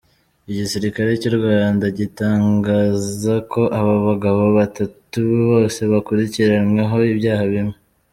[0.51, 5.19] Igisirikare cy’u Rwanda gitangaza ko aba bagabo batatu
[5.51, 7.75] bose bakurikiranweho ibyaha bimwe.